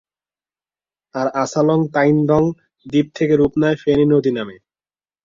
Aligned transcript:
আর 1.15 1.27
আসালং-তাইন্দং 1.43 2.43
দ্বীপ 2.85 3.07
থেকে 3.17 3.33
রূপ 3.35 3.53
নেয় 3.61 3.77
ফেনী 3.83 4.05
নদী 4.07 4.31
নামে। 4.37 4.55